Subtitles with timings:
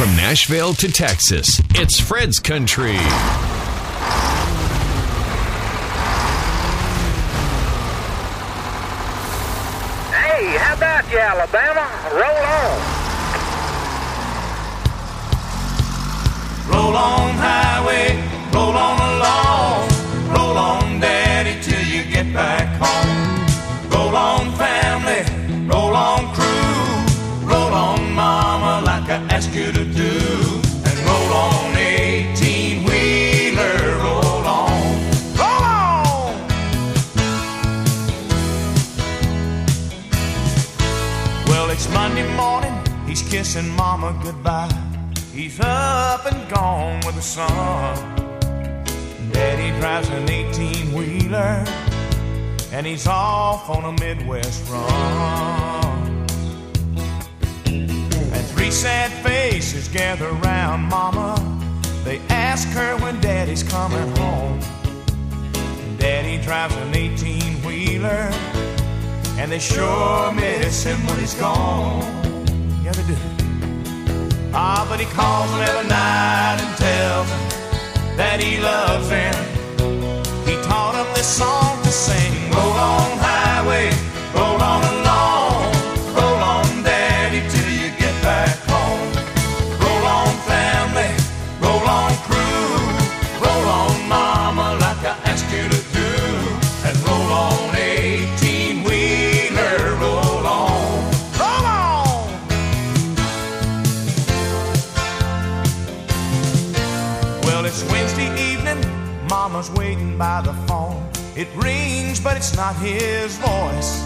[0.00, 2.96] From Nashville to Texas, it's Fred's Country.
[10.16, 11.86] Hey, how about you, Alabama?
[12.14, 12.80] Roll on.
[16.72, 18.99] Roll on, highway, roll on
[44.22, 44.70] goodbye.
[45.32, 47.96] He's up and gone with the sun.
[49.32, 51.64] Daddy drives an 18 wheeler,
[52.72, 56.26] and he's off on a Midwest run.
[57.66, 61.36] And three sad faces gather round mama.
[62.04, 64.60] They ask her when daddy's coming home.
[65.98, 68.30] Daddy drives an 18 wheeler,
[69.38, 72.02] and they sure miss him when he's gone.
[72.82, 73.29] Yeah, they do.
[74.52, 79.34] Ah, but he calls them every night and tells them that he loves them.
[80.44, 82.50] He taught them this song to sing.
[82.50, 83.90] Roll on, highway,
[107.70, 108.80] it's Wednesday evening.
[109.28, 111.08] Mama's waiting by the phone.
[111.36, 114.02] It rings, but it's not his voice.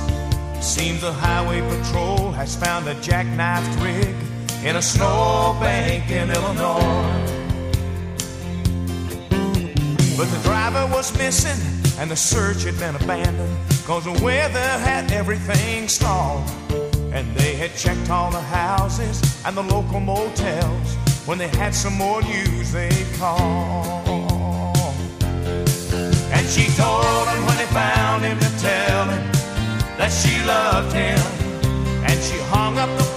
[0.61, 4.15] Seems the highway patrol has found a jackknifed rig
[4.62, 7.09] in a snowbank in Illinois.
[10.19, 11.59] But the driver was missing
[11.99, 13.56] and the search had been abandoned
[13.87, 16.47] cause the weather had everything stalled.
[17.15, 20.97] And they had checked all the houses and the local motels.
[21.27, 24.75] When they had some more news, they'd call.
[26.31, 29.33] And she told him when they found him to tell him
[29.97, 31.19] that she loved him.
[32.05, 33.13] And she hung up the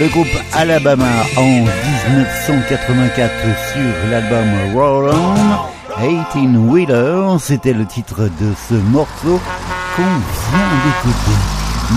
[0.00, 3.30] Le groupe Alabama en 1984
[3.74, 5.34] sur l'album Roll On,
[6.32, 9.38] 18 Wheeler, c'était le titre de ce morceau
[9.96, 11.36] qu'on vient d'écouter.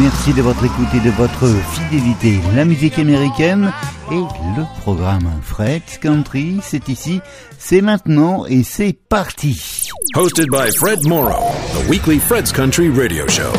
[0.01, 2.41] Merci de votre écoute et de votre fidélité.
[2.55, 3.71] La musique américaine
[4.11, 7.21] et le programme Fred's Country, c'est ici,
[7.57, 9.87] c'est maintenant et c'est parti.
[10.17, 13.53] Hosted by Fred Morrow, the weekly Fred's Country radio show.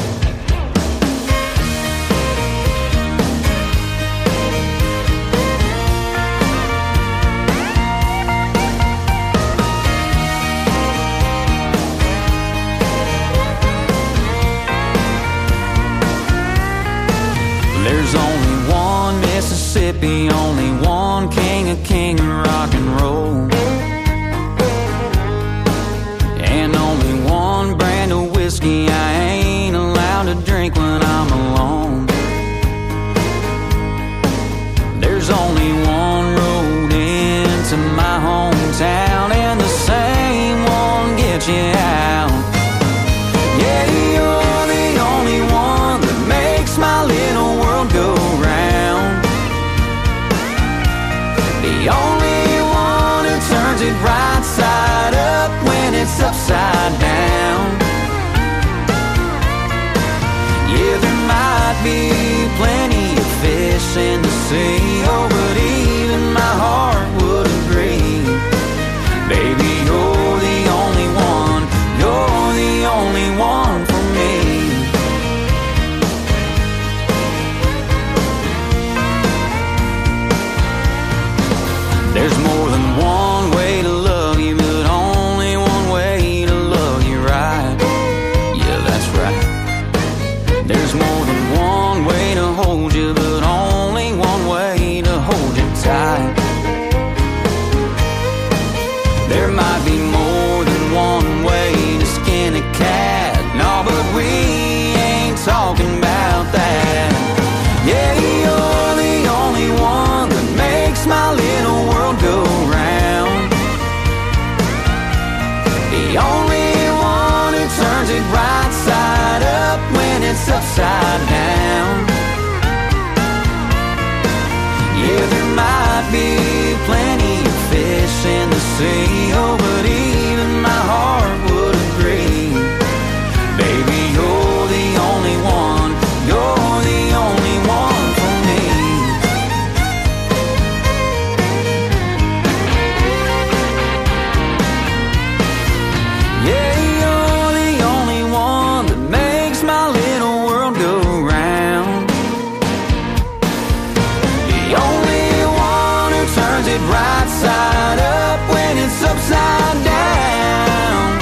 [157.24, 161.20] Right side up when it's upside down.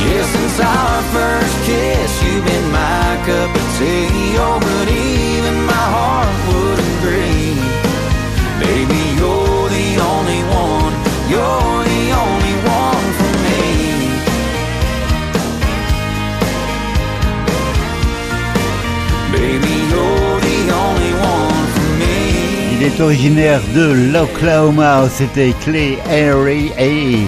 [0.00, 4.09] Yeah, since our first kiss, you've been my cup of tea.
[23.00, 27.18] Originaire de l'Oklahoma, c'était Clay Harry et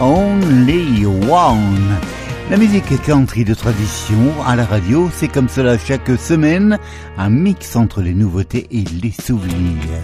[0.00, 1.96] Only One.
[2.50, 6.78] La musique country de tradition à la radio, c'est comme cela chaque semaine,
[7.18, 10.02] un mix entre les nouveautés et les souvenirs.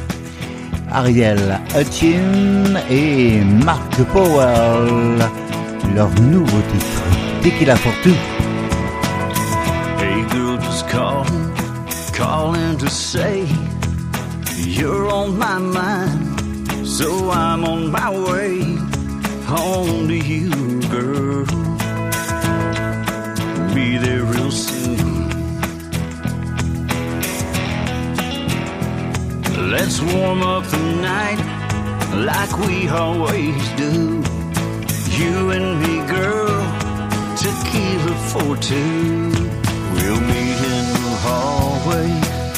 [0.91, 5.19] Ariel Hutchin et Mark Powell,
[5.95, 7.03] leur nouveau titre,
[7.43, 8.15] Tequila for Two.
[9.99, 11.53] Hey girl, just calling,
[12.13, 13.45] calling to say
[14.67, 16.87] you're on my mind.
[16.87, 18.63] So I'm on my way
[19.45, 20.51] home to you,
[20.89, 21.45] girl.
[23.75, 25.29] Be there real soon.
[29.71, 31.41] Let's warm up the night
[32.15, 34.23] like we always do.
[35.19, 36.57] You and me, girl,
[37.37, 39.31] tequila for two.
[39.95, 42.11] We'll meet in the hallway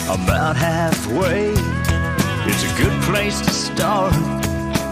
[0.08, 1.79] about halfway.
[2.62, 4.12] It's a good place to start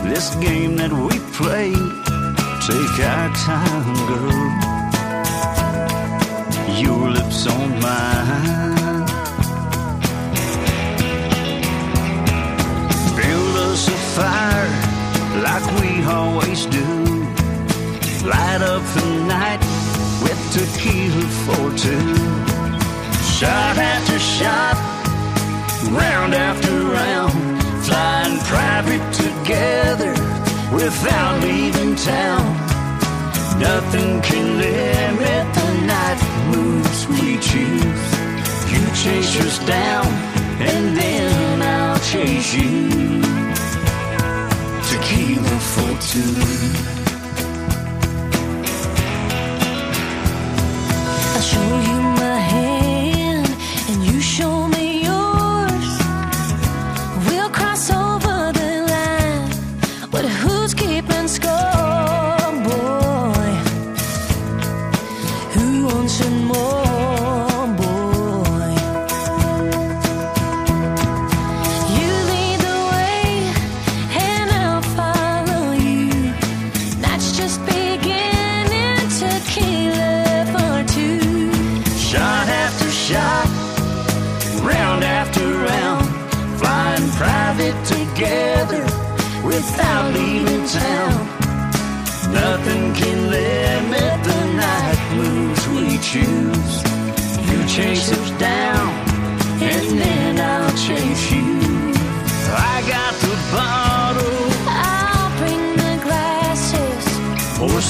[0.05, 1.75] this game that we play.
[2.65, 4.49] Take our time, girl.
[6.81, 9.05] Your lips on mine.
[13.21, 14.71] Build us a fire
[15.45, 16.89] like we always do.
[18.25, 19.61] Light up the night
[20.25, 22.17] with tequila for two.
[23.37, 24.77] Shot after shot,
[25.93, 26.58] round after
[30.79, 32.47] without leaving town.
[33.59, 36.21] Nothing can limit the night
[36.53, 38.05] moves we choose.
[38.73, 40.07] You chase us down,
[40.71, 43.21] and then I'll chase you.
[44.89, 46.35] Tequila for two.
[51.35, 52.18] I'll show you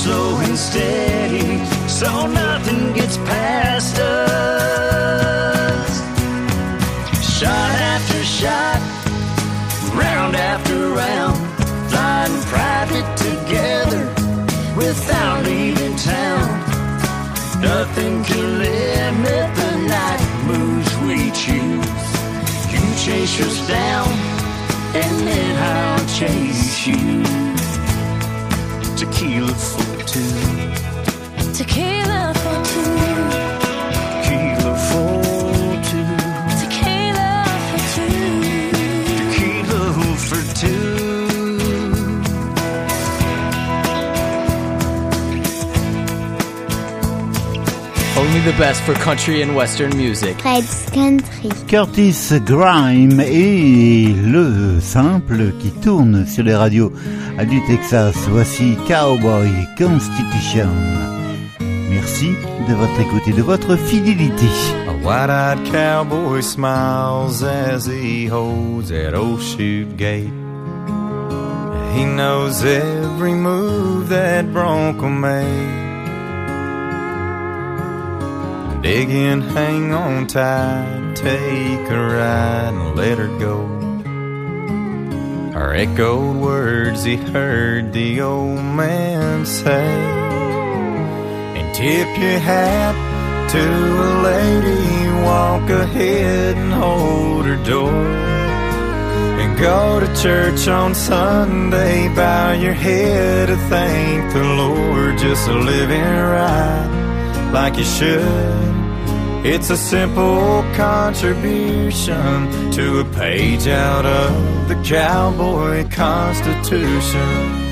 [0.09, 1.49] slow and steady,
[1.87, 5.93] so nothing gets past us.
[7.37, 8.81] Shot after shot,
[10.03, 11.37] round after round,
[11.91, 14.05] flying private together
[14.81, 16.47] without leaving town.
[17.61, 22.09] Nothing can limit the night moves we choose.
[22.73, 24.09] You chase us down,
[25.03, 27.05] and then I'll chase you.
[28.97, 29.55] Tequila
[48.59, 50.37] best for country and western music.
[50.41, 51.49] Fred's Country.
[51.69, 56.93] Curtis Grime et le simple qui tourne sur les radios
[57.49, 58.17] du Texas.
[58.29, 59.49] Voici Cowboy
[59.79, 60.69] Constitution.
[61.89, 62.31] Merci
[62.69, 64.49] de votre écoute et de votre fidélité.
[64.89, 70.33] A wide-eyed cowboy smiles as he holds that old chute gate.
[71.95, 75.88] He knows every move that Bronco made.
[78.83, 83.67] Dig in, hang on tight, take a ride and let her go.
[85.59, 89.91] Are echoed words he heard the old man say.
[91.59, 92.95] And tip your hat
[93.51, 97.91] to a lady, walk ahead and hold her door.
[97.91, 105.55] And go to church on Sunday, bow your head to thank the Lord, just a
[105.55, 107.08] living right
[107.53, 108.69] like you should.
[109.45, 117.65] It's a simple contribution to a page out of the cowboy constitution.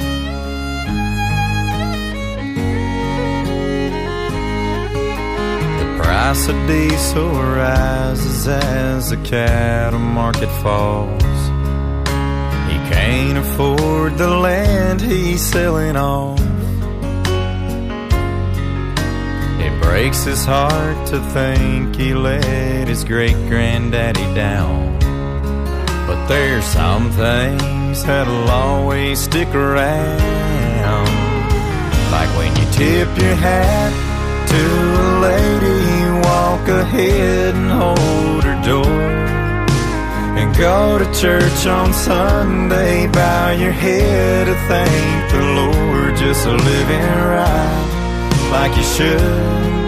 [5.80, 11.22] The price of diesel rises as the cattle market falls.
[12.70, 16.45] He can't afford the land he's selling off.
[19.96, 24.98] Breaks his heart to think he let his great granddaddy down.
[26.06, 31.08] But there's some things that'll always stick around.
[32.12, 33.92] Like when you tip your hat
[34.52, 34.62] to
[35.00, 35.88] a lady,
[36.28, 39.00] walk ahead and hold her door.
[40.38, 46.52] And go to church on Sunday, bow your head to thank the Lord, just a
[46.52, 47.86] living right
[48.52, 49.85] like you should.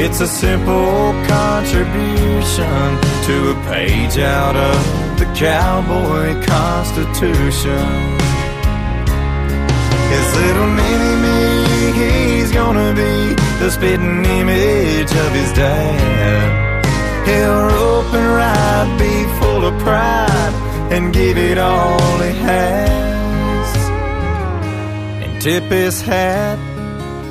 [0.00, 2.88] It's a simple contribution
[3.26, 7.88] to a page out of the cowboy constitution.
[10.14, 11.40] His little mini me,
[11.98, 16.86] he's gonna be the spitting image of his dad.
[17.26, 20.54] He'll rope and ride, be full of pride,
[20.92, 23.76] and give it all he has.
[25.24, 26.67] And tip his hat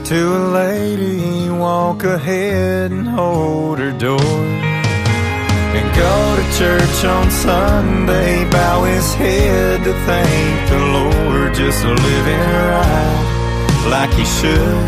[0.07, 4.21] to a lady, walk ahead and hold her door.
[5.75, 11.89] And go to church on Sunday, bow his head to thank the Lord, just a
[11.89, 12.39] living
[12.71, 14.87] right like he should.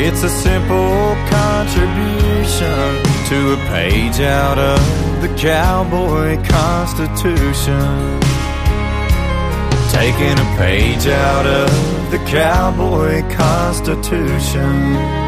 [0.00, 4.80] It's a simple contribution to a page out of
[5.20, 8.20] the cowboy constitution.
[9.90, 15.23] Taking a page out of the cowboy constitution.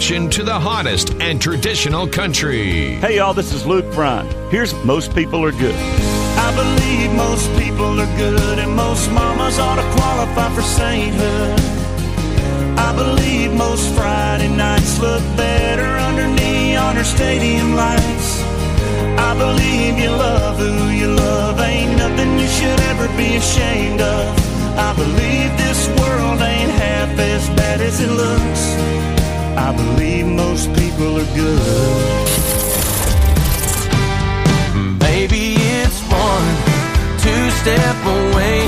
[0.00, 2.94] Connection to the hottest and traditional country.
[3.04, 4.26] Hey y'all, this is Luke Bryan.
[4.50, 5.74] Here's Most People Are Good.
[5.76, 11.60] I believe most people are good and most mamas ought to qualify for sainthood.
[12.78, 18.40] I believe most Friday nights look better under neon or stadium lights.
[19.20, 24.24] I believe you love who you love, ain't nothing you should ever be ashamed of.
[24.78, 28.89] I believe this world ain't half as bad as it looks.
[29.70, 32.28] I believe most people are good.
[34.98, 36.48] Baby, it's one,
[37.22, 38.66] two step away.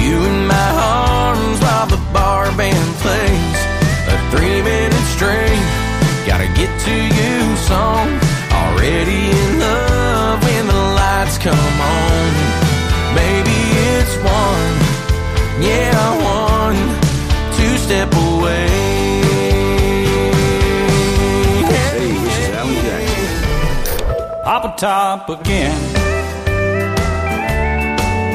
[0.00, 3.58] You in my arms while the bar band plays.
[4.08, 5.66] A three minute straight.
[6.24, 8.08] Gotta get to you song.
[8.48, 12.28] Already in love when the lights come on.
[13.12, 13.60] Baby,
[13.92, 14.74] it's one,
[15.60, 15.92] yeah,
[16.24, 16.53] one,
[24.84, 25.80] Top again.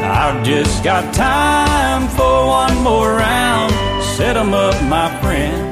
[0.03, 3.71] I've just got time for one more round.
[4.17, 5.71] Set 'em up, my friend.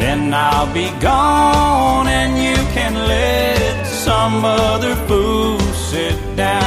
[0.00, 5.58] Then I'll be gone and you can let some other fool
[5.90, 6.61] sit down.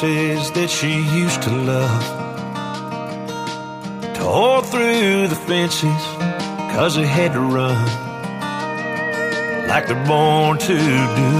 [0.00, 0.88] Horses that she
[1.20, 2.04] used to love
[4.14, 6.02] tore through the fences
[6.72, 7.76] cause they had to run.
[9.68, 11.32] like they're born to do.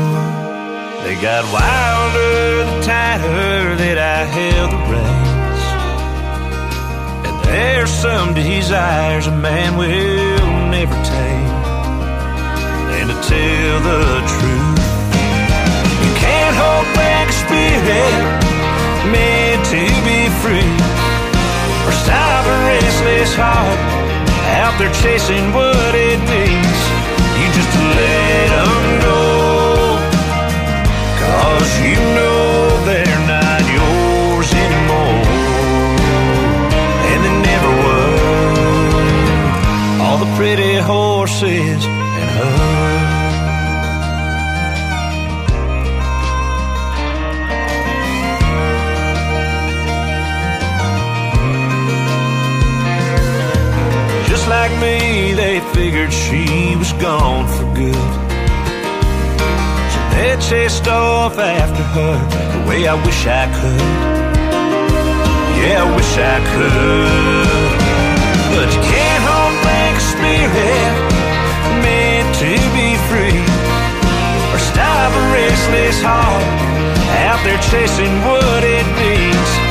[1.04, 5.64] They got wilder the tighter that I held the reins.
[7.26, 11.52] And there's some desires a man will never tame.
[12.98, 14.04] And to tell the
[14.34, 14.82] truth,
[16.04, 18.41] you can't hold back spirit
[19.10, 20.70] meant to be free.
[21.86, 23.80] Or stop a restless heart
[24.62, 26.80] out there chasing what it means.
[27.38, 29.20] You just let them go.
[31.22, 35.26] Cause you know they're not yours anymore.
[37.10, 38.16] And they never were.
[40.04, 42.81] All the pretty horses and her.
[54.62, 58.12] Like me, they figured she was gone for good.
[59.92, 62.14] So they chased off after her
[62.54, 63.82] the way I wish I could.
[65.58, 67.72] Yeah, I wish I could.
[68.54, 70.92] But you can't hold back a spirit
[71.82, 73.42] meant to be free.
[74.52, 76.46] Or stop a restless heart
[77.26, 79.61] out there chasing what it means.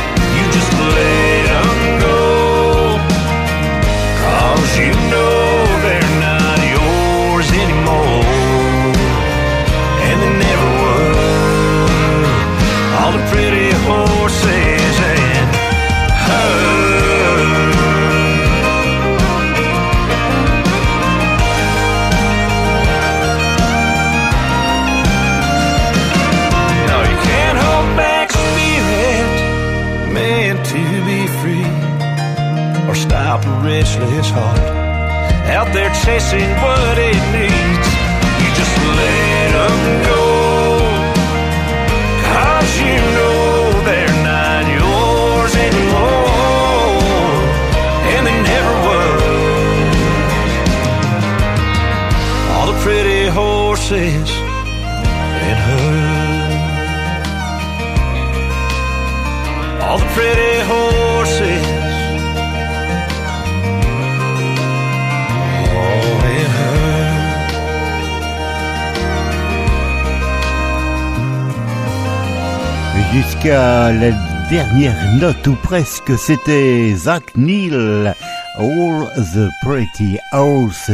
[74.52, 78.14] Dernière note ou presque, c'était Zach Neal,
[78.58, 80.92] All the Pretty Horses.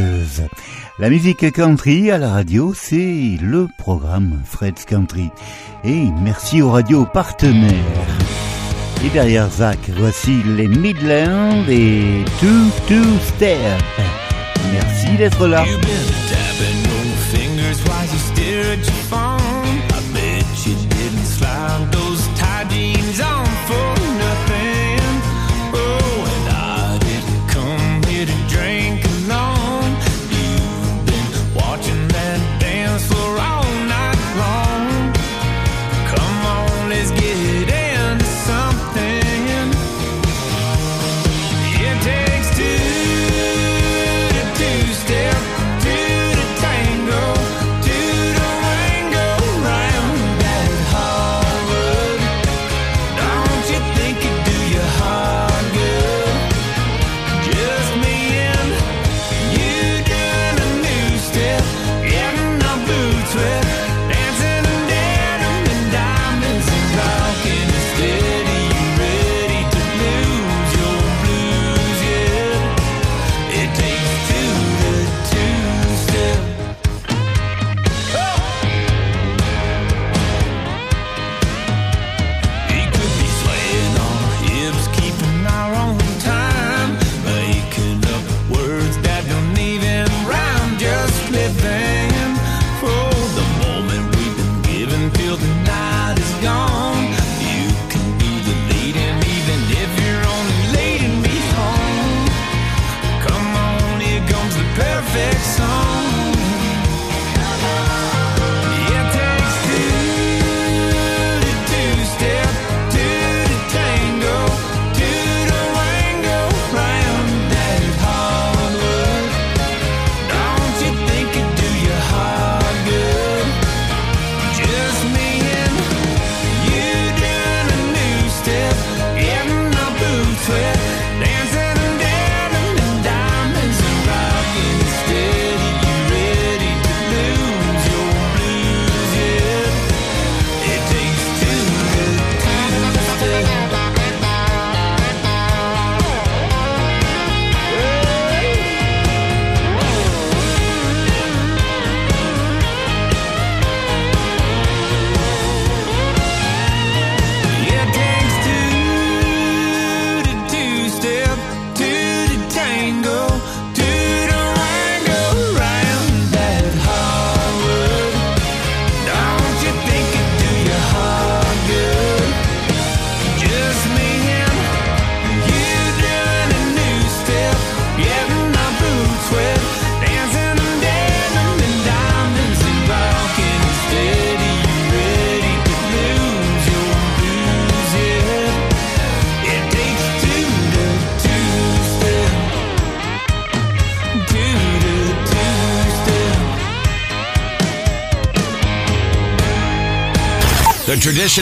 [1.00, 5.32] La musique country à la radio, c'est le programme Fred's Country.
[5.84, 7.74] Et merci aux radios partenaires.
[9.04, 13.58] Et derrière Zach, voici les Midlands et Two Two Step.
[14.72, 15.66] Merci d'être là.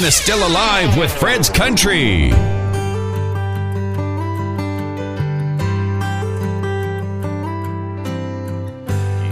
[0.03, 2.29] is still alive with Fred's Country.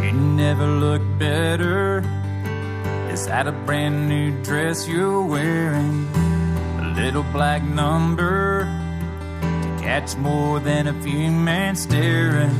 [0.01, 1.99] You never look better.
[3.11, 6.07] Is that a brand new dress you're wearing?
[6.79, 8.63] A little black number
[9.41, 12.57] to catch more than a few men staring.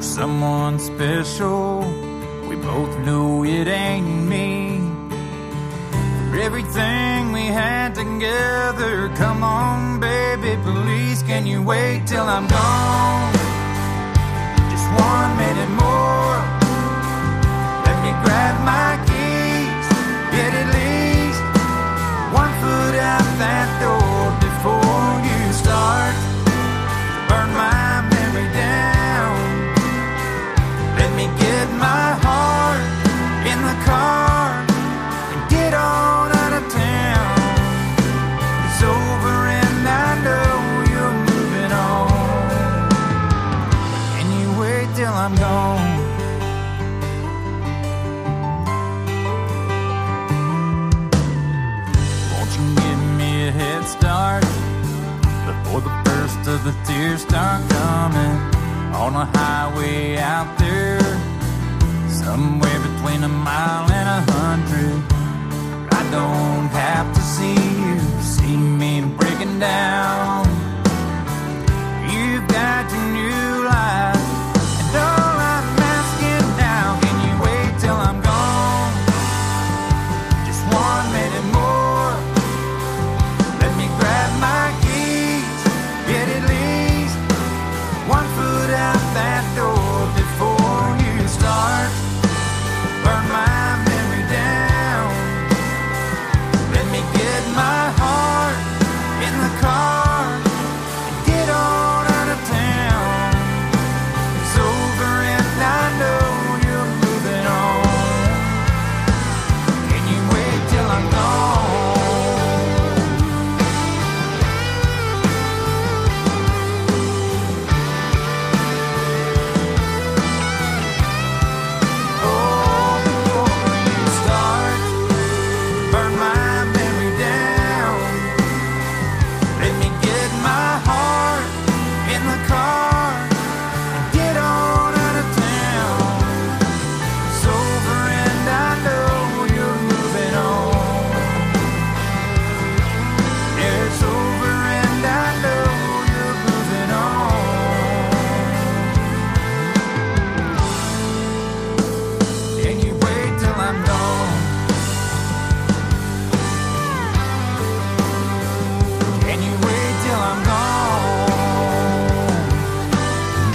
[0.00, 1.65] Someone special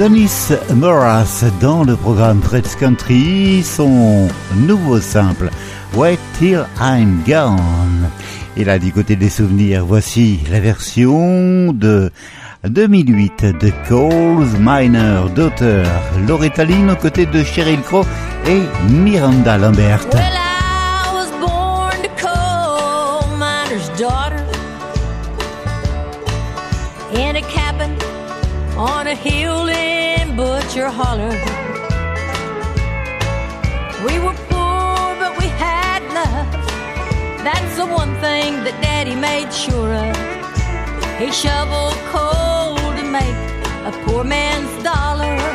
[0.01, 5.51] Donis Morris dans le programme Fred's Country, son nouveau simple
[5.93, 8.09] Wait Till I'm Gone.
[8.57, 12.09] Et là, du côté des souvenirs, voici la version de
[12.67, 15.85] 2008 de Coles Minor d'auteur
[16.27, 18.03] Loretta Lynn aux côtés de Cheryl Crow
[18.47, 20.07] et Miranda Lambert.
[27.13, 27.95] In a cabin
[28.77, 29.70] on a hill
[30.75, 31.29] your holler.
[34.05, 36.51] We were poor, but we had love.
[37.43, 40.15] That's the one thing that Daddy made sure of.
[41.19, 43.35] He shoveled coal to make
[43.85, 45.50] a poor man's dollar.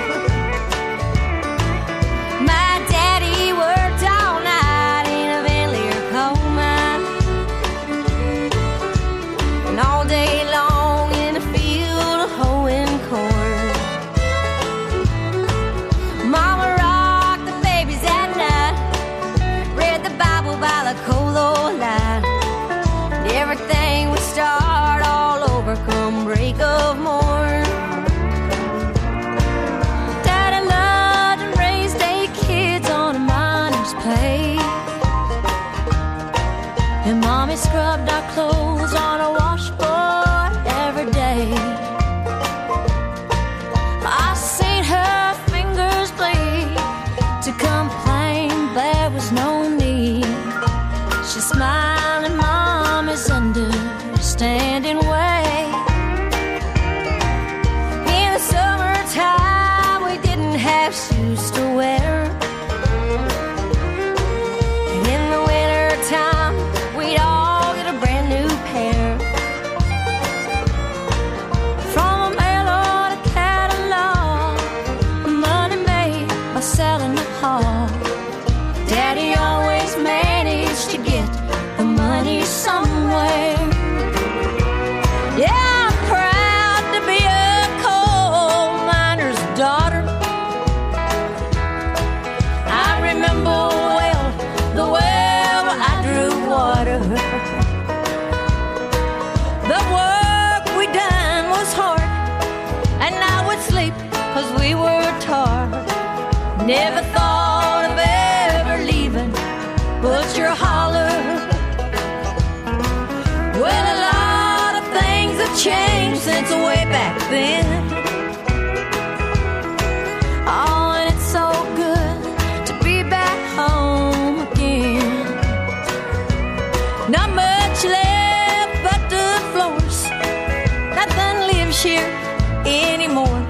[133.07, 133.40] Anymore.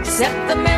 [0.00, 0.73] Except the memories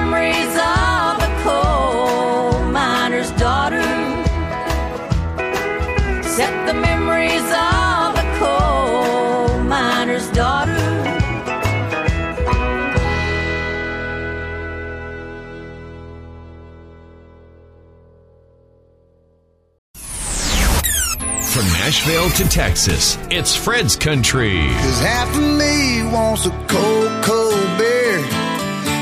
[22.36, 24.58] to Texas, it's Fred's Country.
[24.58, 28.18] Cause half of me wants a cold, cold beer.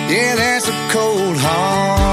[0.08, 2.03] Yeah, that's a cold, hard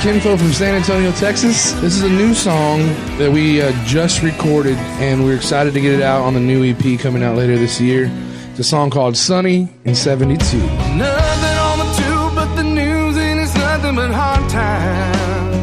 [0.00, 1.72] Kin Faux from San Antonio, Texas.
[1.72, 2.78] This is a new song
[3.18, 6.64] that we uh, just recorded, and we're excited to get it out on the new
[6.64, 8.10] EP coming out later this year.
[8.52, 10.56] It's a song called Sunny in 72.
[10.56, 15.58] Nothing on the tube but the news, and it's nothing but hard times.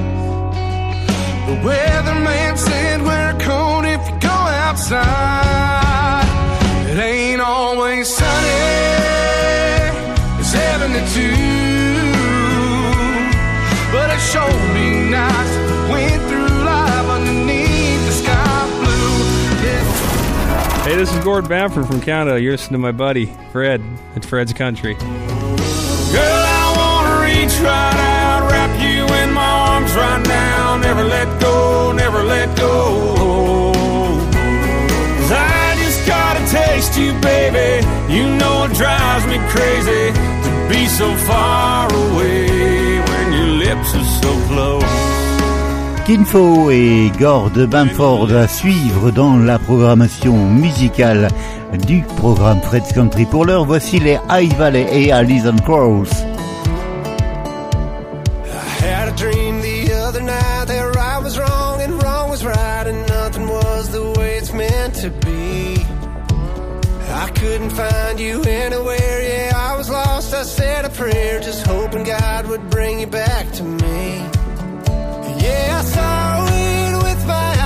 [1.48, 6.28] The weatherman said wear a coat if you go outside.
[6.92, 8.28] It ain't always sunny.
[10.40, 11.77] It's 72.
[20.88, 22.40] Hey, this is Gord Bamford from Canada.
[22.40, 23.82] You're listening to my buddy, Fred,
[24.16, 24.94] at Fred's Country.
[24.96, 30.78] Girl, I wanna reach right out, wrap you in my arms right now.
[30.78, 33.74] Never let go, never let go.
[35.20, 37.86] 'Cause I just gotta taste you, baby.
[38.08, 41.67] You know it drives me crazy to be so far
[46.08, 51.28] Kinfo et Gord Bamford à suivre dans la programmation musicale
[51.86, 53.26] du programme Fred's Country.
[53.26, 56.10] Pour l'heure, voici les High Valley et Alison Krauss.
[58.46, 62.88] I had a dream the other night that right was wrong and wrong was right
[62.88, 65.86] and nothing was the way it's meant to be.
[67.12, 69.07] I couldn't find you anywhere,
[70.38, 74.18] I said a prayer, just hoping God would bring you back to me.
[75.42, 77.57] Yeah, I saw it with my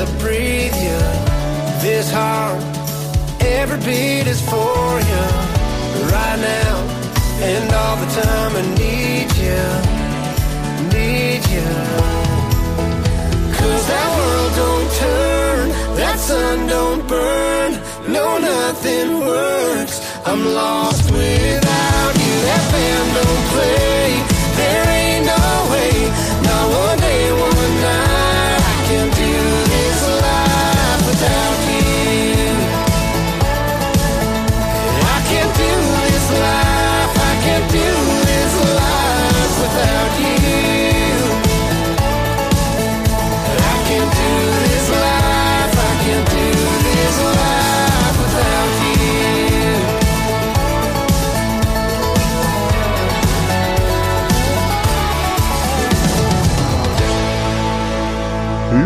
[0.00, 0.98] I breathe you.
[1.84, 2.62] This heart,
[3.42, 5.24] every beat is for you.
[6.14, 6.74] Right now
[7.42, 9.62] and all the time I need you,
[10.96, 11.70] need you.
[13.58, 15.68] Cause that world don't turn,
[16.00, 17.72] that sun don't burn,
[18.10, 20.00] no nothing works.
[20.24, 24.06] I'm lost without you, that band don't play.
[24.56, 24.89] There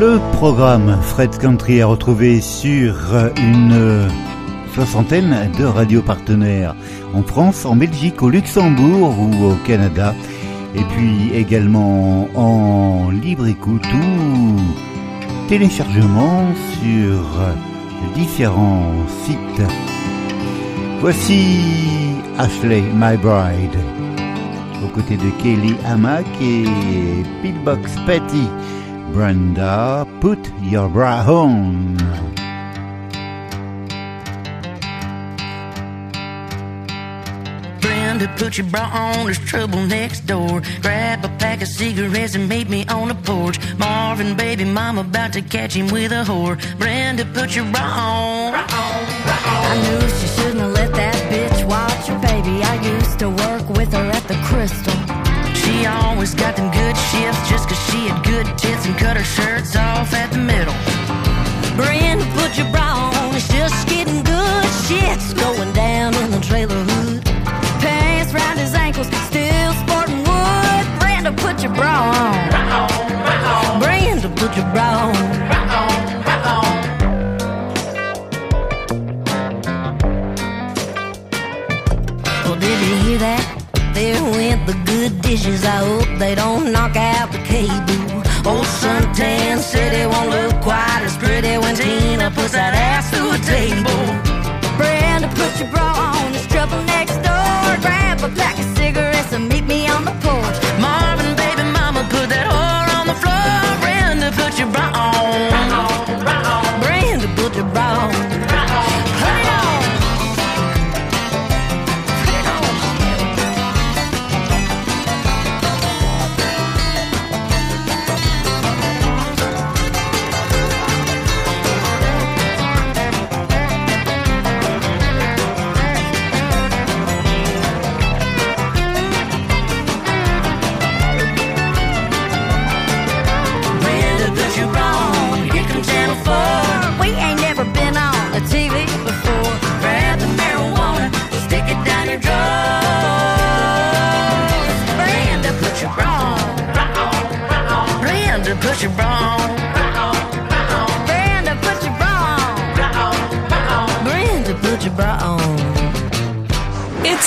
[0.00, 2.94] Le programme Fred Country est retrouvé sur
[3.36, 4.08] une
[4.74, 6.74] soixantaine de radios partenaires
[7.14, 10.12] en France, en Belgique, au Luxembourg ou au Canada.
[10.74, 16.44] Et puis également en libre écoute ou téléchargement
[16.80, 17.20] sur
[18.16, 18.92] différents
[19.24, 19.62] sites.
[21.00, 23.78] Voici Ashley My Bride
[24.84, 26.64] aux côtés de Kelly Hamack et
[27.42, 28.48] Pillbox Patty.
[29.14, 31.96] Brenda, put your bra on.
[37.80, 40.62] Brenda, put your bra on, there's trouble next door.
[40.82, 43.56] Grab a pack of cigarettes and meet me on the porch.
[43.78, 46.58] Marvin, baby, mom about to catch him with a whore.
[46.76, 48.54] Brenda, put your bra on.
[48.56, 52.64] I knew she shouldn't have let that bitch watch her baby.
[52.64, 55.23] I used to work with her at the Crystal.
[55.64, 59.24] She always got them good shifts just cause she had good tits and cut her
[59.24, 60.76] shirts off at the middle.
[61.76, 64.64] Brenda, put your bra on, it's just getting good.
[64.86, 65.93] Shit's going down
[85.04, 85.64] the dishes.
[85.64, 88.00] I hope they don't knock out the cable.
[88.48, 89.60] Old suntan
[90.00, 94.02] it won't look quite as pretty when Tina puts that ass to a table.
[94.78, 96.34] Brenda, put your bra on.
[96.34, 97.64] It's trouble next door.
[97.84, 100.56] Grab a pack of cigarettes and meet me on the porch.
[100.80, 103.60] Marvin, baby, mama, put that whore on the floor.
[103.82, 105.50] Brenda, put your bra on.
[106.24, 106.63] Brenda,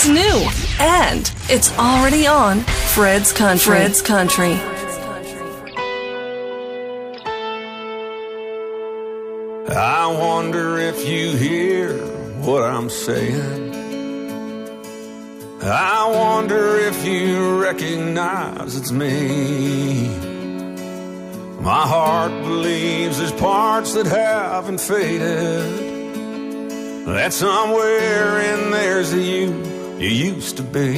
[0.09, 0.49] It's new
[0.79, 3.75] and it's already on Fred's Country.
[3.75, 4.53] Fred's Country.
[9.69, 11.97] I wonder if you hear
[12.39, 13.75] what I'm saying.
[15.63, 20.07] I wonder if you recognize it's me.
[21.59, 25.97] My heart believes there's parts that haven't faded.
[27.07, 29.66] That somewhere in there's a you
[29.99, 30.95] you used to be.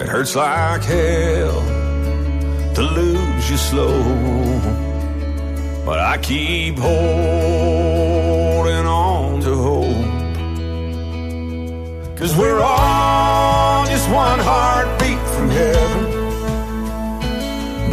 [0.00, 1.62] It hurts like hell
[2.74, 4.02] to lose you slow.
[5.86, 6.96] But I keep holding
[8.86, 10.06] on to hope.
[12.18, 16.04] Cause we're all just one heartbeat from heaven.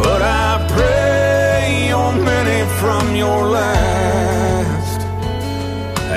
[0.00, 5.00] But I pray you're many from your last.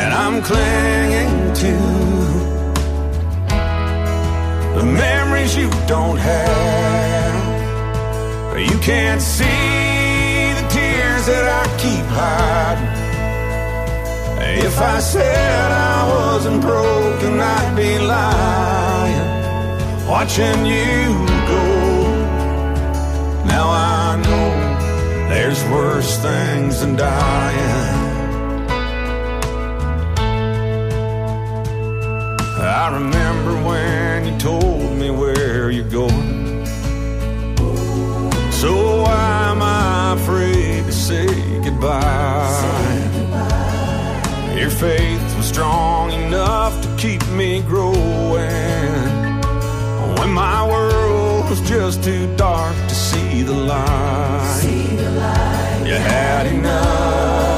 [0.01, 2.08] And I'm clinging to
[4.75, 6.69] the memories you don't have.
[8.59, 12.99] You can't see the tears that I keep hiding.
[14.65, 19.29] If I said I wasn't broken, I'd be lying.
[20.07, 21.65] Watching you go.
[23.45, 24.49] Now I know
[25.29, 28.09] there's worse things than dying.
[32.61, 36.65] I remember when told me where you're going.
[38.51, 41.27] So why am I afraid to say
[41.63, 42.99] goodbye?
[44.55, 48.91] Your faith was strong enough to keep me growing.
[50.19, 54.61] When my world was just too dark to see the light.
[55.85, 57.53] You had enough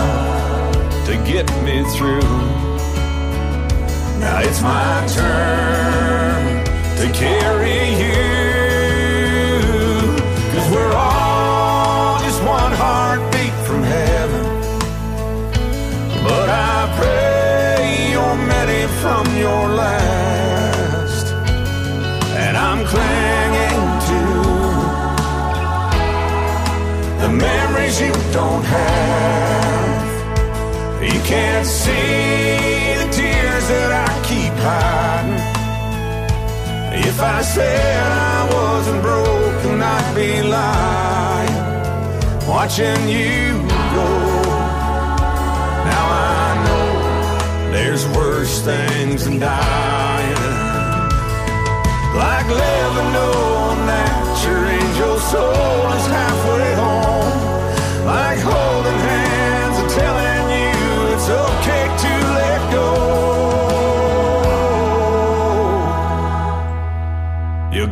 [1.08, 2.22] to get me through.
[4.20, 6.11] Now it's my turn
[7.02, 8.22] to carry you.
[10.54, 14.46] Cause we're all just one heartbeat from heaven.
[16.24, 21.26] But I pray you're many from your last.
[22.44, 24.22] And I'm clinging to
[27.24, 30.04] the memories you don't have.
[31.02, 35.11] You can't see the tears that I keep hiding.
[37.04, 41.58] If I said I wasn't broken, I'd be lying,
[42.48, 43.58] watching you
[43.96, 44.10] go.
[45.90, 50.44] Now I know there's worse things than dying,
[52.22, 56.51] like living knowing that your angel soul is halfway.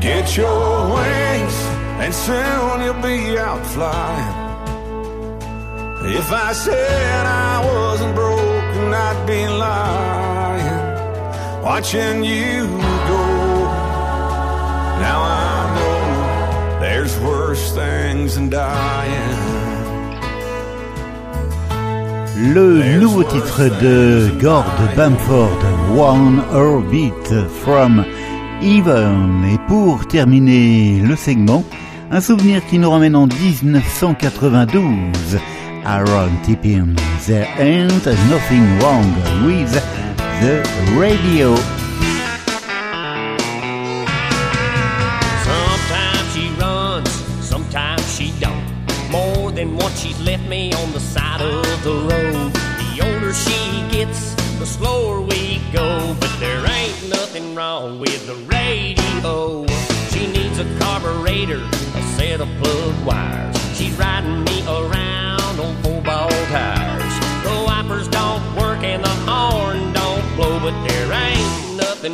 [0.02, 1.56] Get your wings,
[2.00, 4.36] and soon you'll be out flying.
[6.16, 11.64] If I said I wasn't broken, I'd be lying.
[11.64, 12.66] Watching you
[13.10, 13.24] go.
[15.04, 19.50] Now I know there's worse things than dying.
[22.41, 24.64] le nouveau titre de Gord
[24.95, 25.62] Bamford,
[25.93, 27.34] One Orbit
[27.64, 28.06] from
[28.62, 29.45] Even.
[29.45, 31.64] Et pour terminer le segment,
[32.12, 35.39] un souvenir qui nous ramène en 1992.
[35.86, 36.93] Aaron Tippin,
[37.26, 39.05] There Ain't Nothing Wrong
[39.45, 39.72] with
[40.41, 40.62] the
[40.97, 41.55] Radio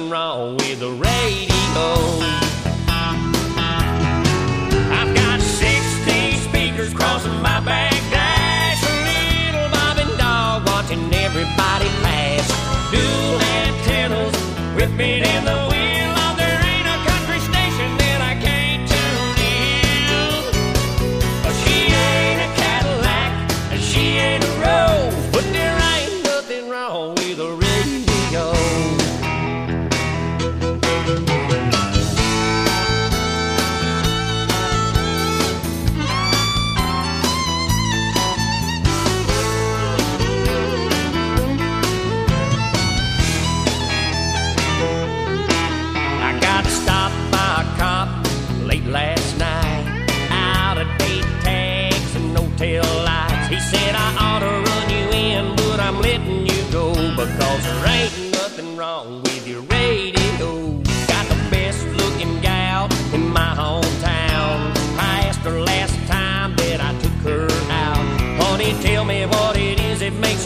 [0.10, 1.55] wrong with the radio.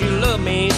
[0.02, 0.69] you love me.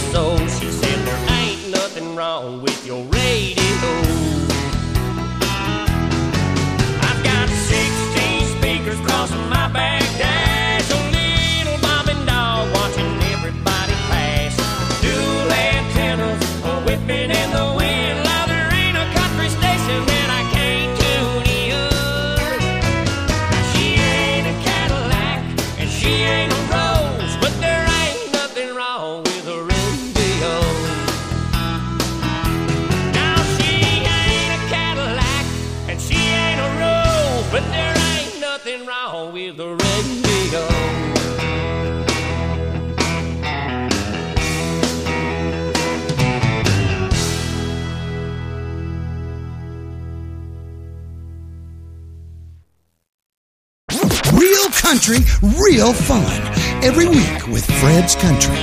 [55.02, 55.26] country
[55.60, 56.41] real fun
[56.84, 58.56] every week with Fred's Country.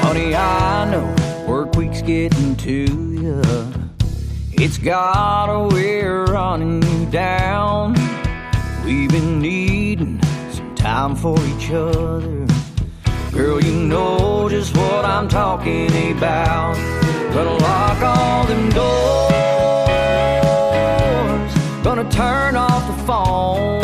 [0.00, 3.42] Honey, I know work week's getting to you.
[4.52, 7.94] It's got a we're running you down.
[8.84, 10.22] We've been needing
[10.52, 12.46] some time for each other.
[13.32, 16.76] Girl, you know just what I'm talking about.
[17.34, 19.31] Gonna lock all them doors
[22.10, 23.81] turn off the phone.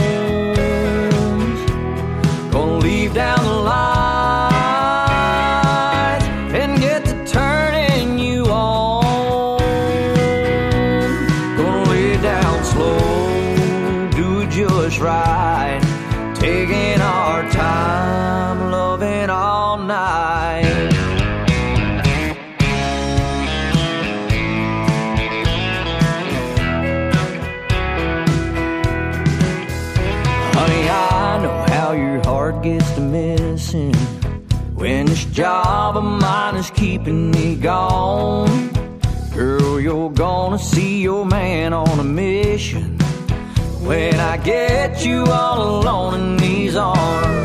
[43.88, 47.37] When I get you all alone in these arms.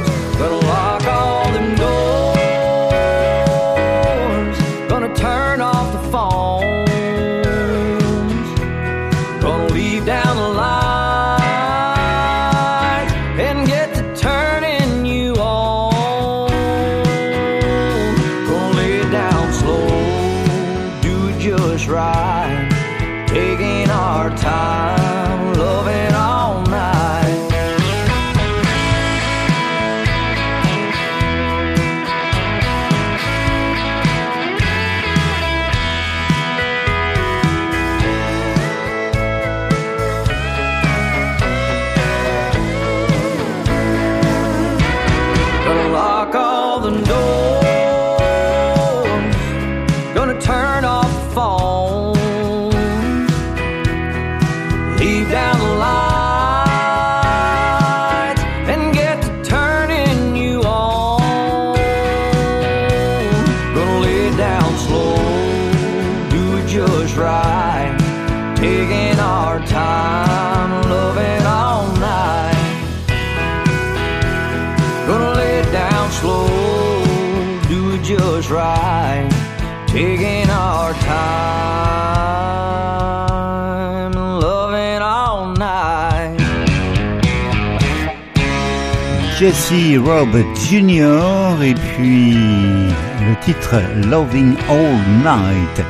[89.44, 91.62] Jesse Rob Jr.
[91.62, 93.76] et puis le titre
[94.08, 95.86] Loving All Night.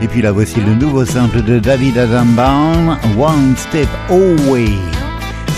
[0.00, 4.70] Et puis là voici le nouveau simple de David Adam Brown, One Step Away.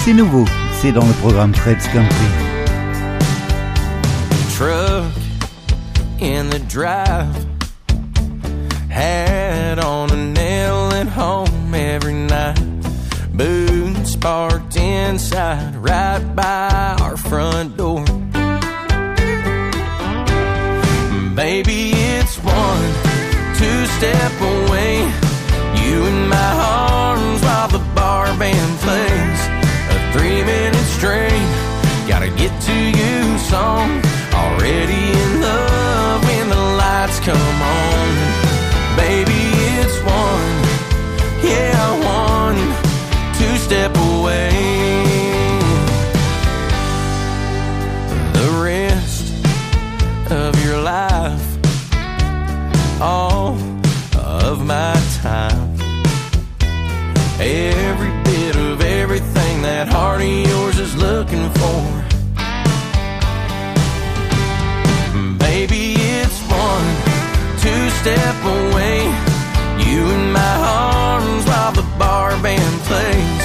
[0.05, 0.45] C'est nouveau,
[0.81, 2.27] c'est dans le programme Fred's Country.
[4.57, 5.05] truck
[6.21, 7.47] in the drive.
[8.91, 12.59] Had on a nail at home every night.
[13.33, 16.96] Boots parked inside, right by
[17.29, 18.05] front door.
[21.35, 22.91] Baby, it's one,
[23.59, 24.95] two step away.
[25.83, 29.41] You in my arms while the bar band plays.
[29.95, 31.49] A three minute straight.
[32.09, 33.89] Gotta get to you song.
[34.33, 37.96] Already in love when the lights come on.
[60.27, 61.83] Yours is looking for.
[65.39, 66.89] Baby, it's one,
[67.62, 68.99] two step away.
[69.87, 73.45] You in my arms while the bar band plays.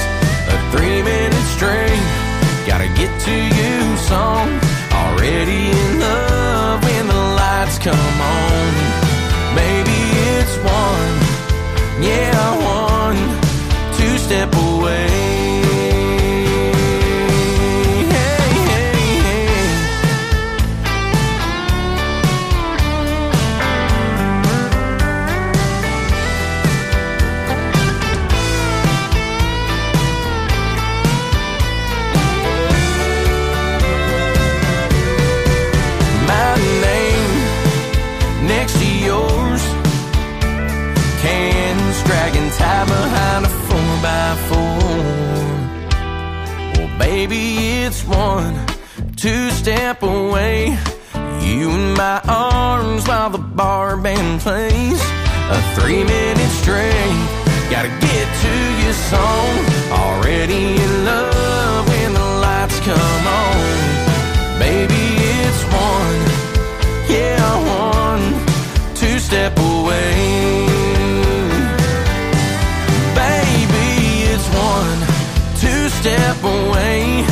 [0.54, 2.06] A three minute straight.
[2.66, 4.48] Gotta get to you song.
[4.92, 8.72] Already in love when the lights come on.
[9.56, 10.02] Baby,
[10.36, 11.16] it's one.
[12.02, 12.42] Yeah,
[12.82, 13.20] one,
[13.98, 15.41] two step away.
[47.02, 48.54] Baby, it's one,
[49.16, 50.78] two step away.
[51.42, 55.02] You in my arms while the bar band plays.
[55.58, 57.22] A three minute straight.
[57.74, 59.52] Gotta get to your song.
[60.04, 64.60] Already in love when the lights come on.
[64.60, 65.06] Baby,
[65.42, 66.22] it's one.
[67.16, 67.52] Yeah,
[67.90, 68.24] one,
[68.96, 70.71] two step away.
[76.02, 77.24] Step away.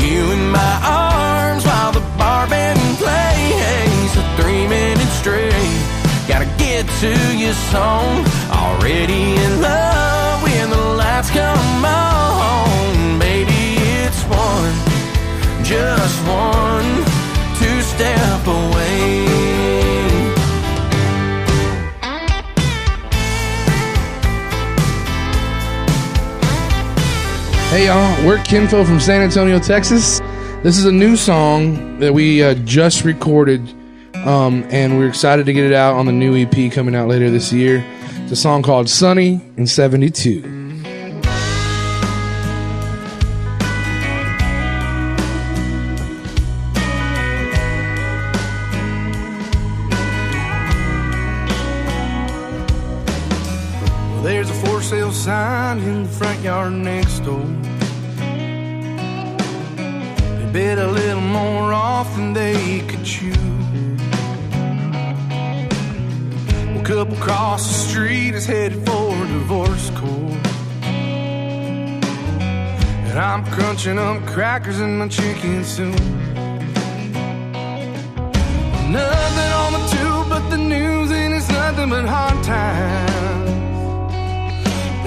[0.00, 4.10] You in my arms while the bar band plays.
[4.16, 5.80] A three minute straight.
[6.26, 8.26] Gotta get to your song.
[8.50, 13.18] Already in love when the lights come on.
[13.20, 13.62] Baby,
[14.02, 14.74] it's one,
[15.62, 16.90] just one,
[17.60, 18.77] two step away.
[27.70, 30.20] Hey y'all, we're Kin Faux from San Antonio, Texas.
[30.62, 33.60] This is a new song that we uh, just recorded,
[34.14, 37.30] um, and we're excited to get it out on the new EP coming out later
[37.30, 37.84] this year.
[38.22, 40.57] It's a song called Sunny and 72.
[55.88, 57.46] In the front yard next door.
[60.38, 63.32] They bid a little more off than they could chew.
[66.72, 70.46] Well, couple across the street is headed for a divorce court.
[73.08, 76.00] And I'm crunching up crackers in my chicken soup.
[78.98, 83.17] Nothing on the tube but the news, and it's nothing but hard times.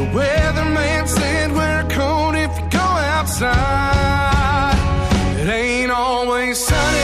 [0.02, 4.74] The weatherman said wear a coat if you go outside.
[5.40, 6.98] It ain't always sunny.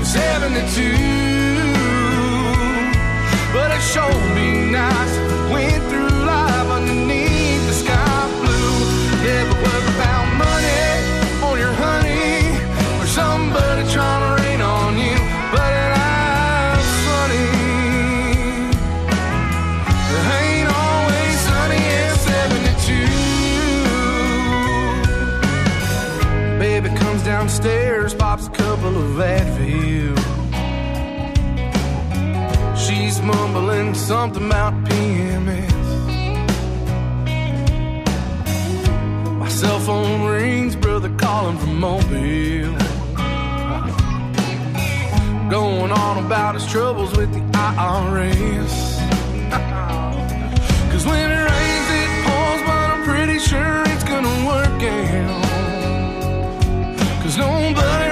[0.00, 1.11] It's 72.
[29.22, 30.16] Couple of Advil.
[32.76, 35.70] She's mumbling something about PMS.
[39.38, 42.76] My cell phone rings, brother calling from Mobile.
[45.50, 48.98] Going on about his troubles with the IRS.
[50.92, 55.42] Cause when it rains, it pours, but I'm pretty sure it's gonna work out.
[57.22, 58.11] Cause nobody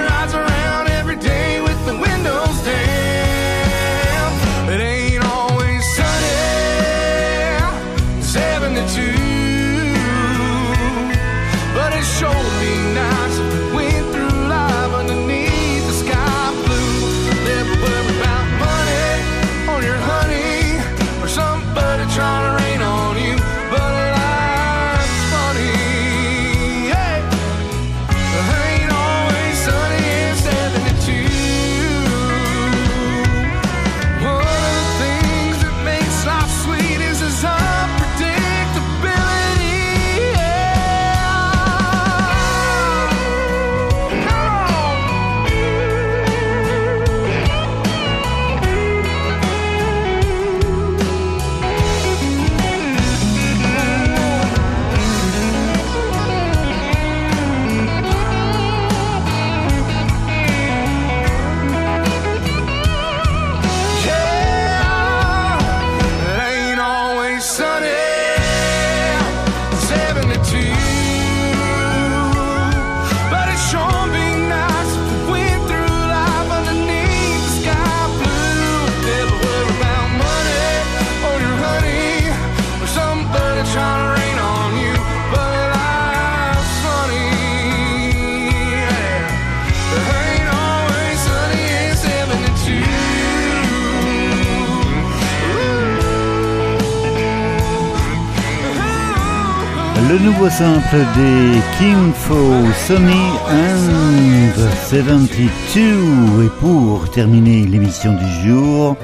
[100.11, 102.35] Le nouveau simple des King Fo,
[102.85, 104.51] Sunny and
[104.89, 106.43] 72.
[106.43, 108.97] Et pour terminer l'émission du jour,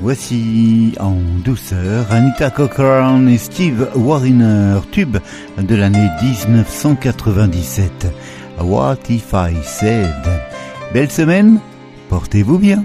[0.00, 5.16] voici en douceur Anita Cochran et Steve Wariner, tube
[5.58, 8.06] de l'année 1997.
[8.60, 10.14] What if I said?
[10.94, 11.58] Belle semaine,
[12.10, 12.84] portez-vous bien.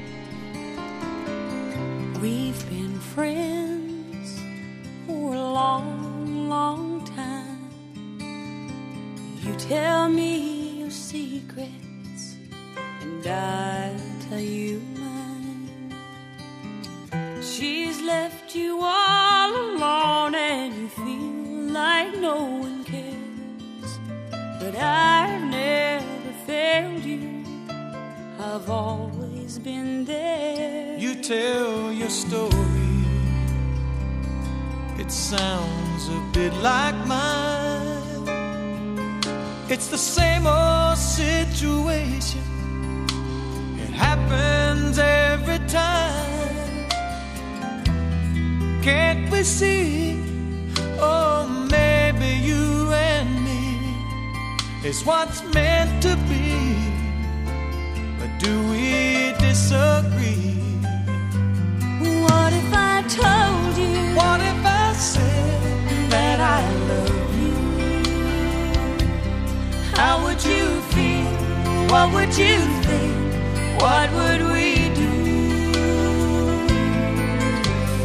[71.93, 73.33] What would you think?
[73.79, 75.13] What would we do?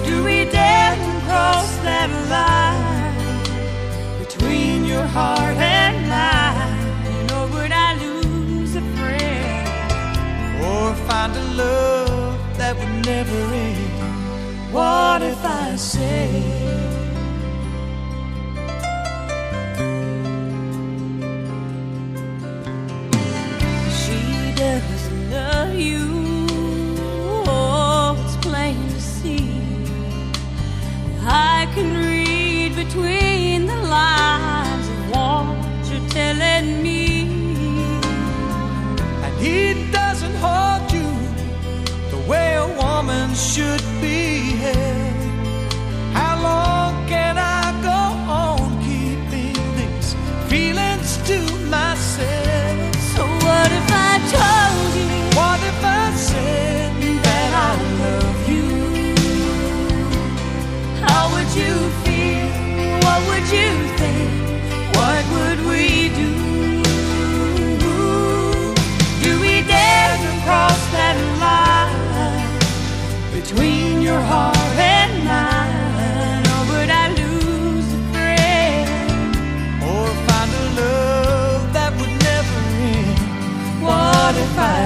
[0.05, 7.31] Do we dare to cross that line between your heart and mine?
[7.33, 9.69] Or would I lose a friend
[10.67, 14.71] or find a love that would never end?
[14.71, 16.58] What if I say?
[32.89, 34.38] between the lines.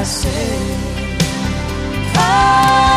[0.03, 0.33] nascer.
[2.17, 2.92] Ah,